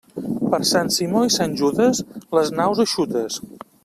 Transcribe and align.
Per 0.51 0.59
Sant 0.69 0.87
Simó 0.95 1.21
i 1.27 1.33
Sant 1.35 1.53
Judes, 1.59 2.01
les 2.39 2.49
naus 2.61 2.81
eixutes. 2.85 3.39